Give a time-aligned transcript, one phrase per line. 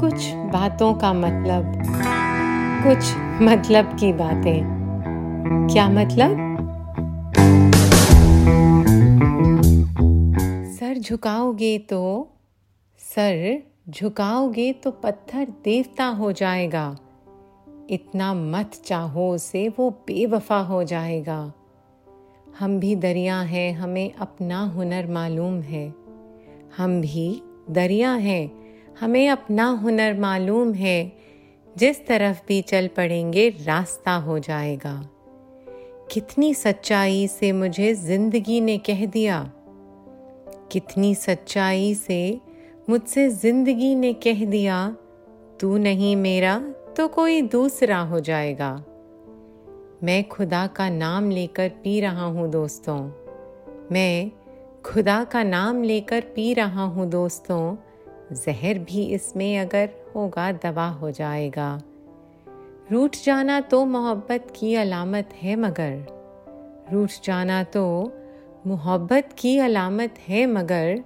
[0.00, 1.72] कुछ बातों का मतलब
[2.84, 4.64] कुछ मतलब की बातें।
[5.72, 6.54] क्या मतलब?
[10.80, 12.30] सर झुकाओगे तो
[12.98, 16.96] सर झुकाओगे तो पत्थर देवता हो जाएगा।
[17.90, 21.52] इतना मत चाहो उसे, वो बेवफा हो जाएगा।
[22.58, 25.94] हम भी दरिया हैं, हमें अपना हुनर मालूम है।
[26.76, 28.50] हम भी दरिया हैं,
[29.00, 31.12] हमें अपना हुनर मालूम है।
[31.78, 35.08] जिस तरफ़ भी चल पड़ेंगे, रास्ता हो जाएगा।
[36.10, 39.52] कितनी सच्चाई से मुझे ज़िंदगी ने कह दिया।
[40.72, 42.40] कितनी सच्चाई से
[42.90, 44.96] मुझसे ज़िंदगी ने कह दिया,
[45.60, 46.58] तू नहीं मेरा
[46.96, 48.84] तो कोई दूसरा हो जाएगा।
[50.02, 53.10] मैं खुदा का नाम लेकर पी रहा हूँ, दोस्तों।
[53.92, 54.30] मैं
[54.86, 57.76] खुदा का नाम लेकर पी रहा हूँ दोस्तों।
[58.32, 61.82] जहर भी इसमें अगर होगा, दवा हो जाएगा।
[62.92, 66.06] रूठ जाना तो मोहब्बत की अलामत है मगर।
[66.92, 68.12] रूठ जाना तो
[68.66, 71.04] मोहब्बत की अलामत है मगर।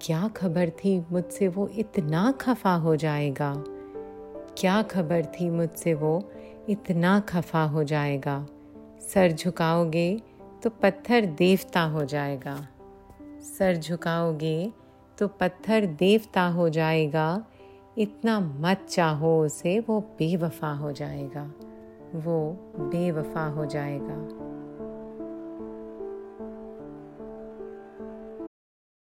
[0.00, 3.54] क्या खबर थी मुझसे वो इतना खफा हो जाएगा?
[4.58, 6.30] क्या खबर थी मुझसे वो
[6.68, 8.46] इतना खफा हो जाएगा?
[9.14, 10.20] सर झुकाओगे
[10.62, 12.68] तो पत्थर देवता हो जाएगा।
[13.42, 14.72] सर झुकाओगे
[15.18, 17.44] तो पत्थर देवता हो जाएगा।
[17.98, 21.52] इतना मत चाहो उसे, वो बेवफा हो जाएगा।
[22.14, 24.51] वो बेवफा हो जाएगा।